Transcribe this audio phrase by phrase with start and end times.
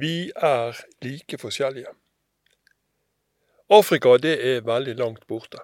[0.00, 1.92] Vi er like forskjellige.
[3.70, 5.62] Afrika det er veldig langt borte.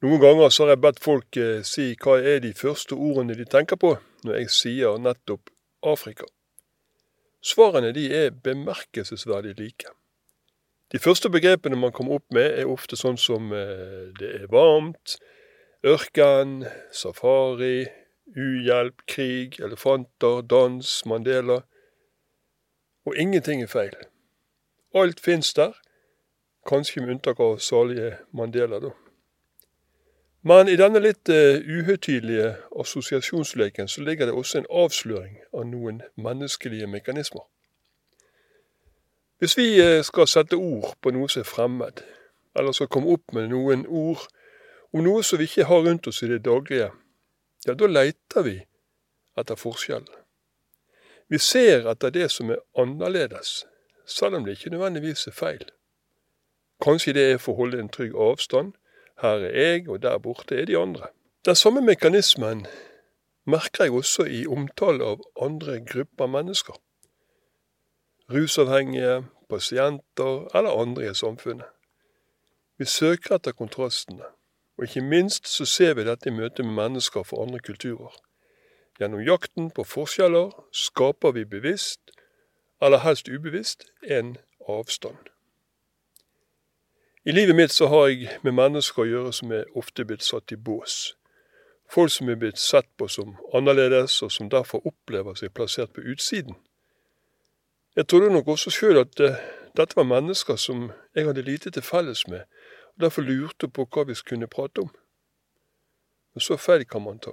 [0.00, 3.44] Noen ganger så har jeg bedt folk eh, si hva er de første ordene de
[3.44, 3.94] tenker på
[4.24, 5.50] når jeg sier nettopp
[5.84, 6.28] Afrika.
[7.40, 9.92] Svarene de er bemerkelsesverdig like.
[10.92, 15.16] De første begrepene man kommer opp med, er ofte sånn som eh, det er varmt,
[15.86, 17.86] ørken, safari,
[18.36, 21.62] uhjelp, krig, elefanter, dans, Mandela.
[23.06, 23.94] Og ingenting er feil.
[24.94, 25.72] Alt fins der,
[26.66, 28.90] kanskje med unntak av salige Mandela, da.
[30.42, 36.00] Men i denne litt uh, uhøytidelige assosiasjonsleken så ligger det også en avsløring av noen
[36.16, 37.44] menneskelige mekanismer.
[39.38, 42.00] Hvis vi uh, skal sette ord på noe som er fremmed,
[42.56, 44.24] eller skal komme opp med noen ord
[44.92, 46.88] om noe som vi ikke har rundt oss i det daglige,
[47.66, 48.56] ja, da leiter vi
[49.38, 50.08] etter forskjell.
[51.30, 53.64] Vi ser etter det som er annerledes,
[54.06, 55.64] selv om det ikke nødvendigvis er feil.
[56.82, 58.72] Kanskje det er for å holde en trygg avstand,
[59.22, 61.12] her er jeg, og der borte er de andre.
[61.46, 62.64] Den samme mekanismen
[63.46, 66.74] merker jeg også i omtale av andre grupper mennesker.
[68.32, 71.68] Rusavhengige, pasienter eller andre i samfunnet.
[72.78, 74.24] Vi søker etter kontrastene,
[74.78, 78.18] og ikke minst så ser vi dette i møte med mennesker fra andre kulturer.
[79.00, 82.10] Gjennom jakten på forskjeller skaper vi bevisst,
[82.82, 84.36] eller helst ubevisst, en
[84.68, 85.30] avstand.
[87.24, 90.52] I livet mitt så har jeg med mennesker å gjøre som er ofte blitt satt
[90.52, 91.14] i bås.
[91.90, 96.04] Folk som er blitt sett på som annerledes, og som derfor opplever seg plassert på
[96.04, 96.56] utsiden.
[97.96, 99.36] Jeg trodde nok også sjøl at uh,
[99.76, 102.44] dette var mennesker som jeg hadde lite til felles med,
[102.96, 104.92] og derfor lurte på hva vi kunne prate om.
[106.34, 107.32] Men så feil kan man ta.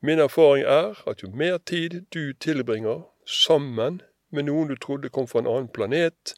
[0.00, 5.28] Min erfaring er at jo mer tid du tilbringer sammen med noen du trodde kom
[5.28, 6.34] fra en annen planet,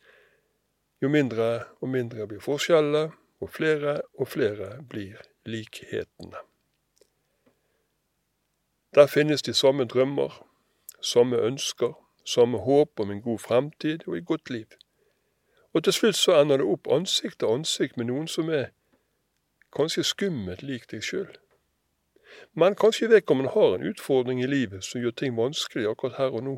[1.03, 6.39] jo mindre og mindre blir forskjellene, og flere og flere blir likhetene.
[8.95, 10.47] Der finnes de samme drømmer,
[11.01, 11.92] samme ønsker,
[12.25, 14.67] samme håp om en god fremtid og et godt liv.
[15.73, 18.70] Og til slutt så ender det opp ansikt til ansikt med noen som er
[19.75, 21.31] kanskje skummelt lik deg sjøl.
[22.55, 26.45] Men kanskje vedkommende har en utfordring i livet som gjør ting vanskelig akkurat her og
[26.47, 26.57] nå.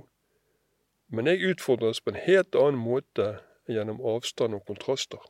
[1.08, 3.38] Men jeg utfordres på en helt annen måte
[3.70, 5.20] gjennom avstand og kontraster.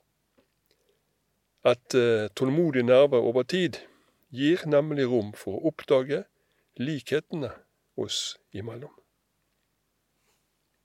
[1.65, 3.81] Et uh, tålmodig nerve over tid
[4.35, 6.25] gir nemlig rom for å oppdage
[6.81, 7.53] likhetene
[7.97, 8.93] oss imellom.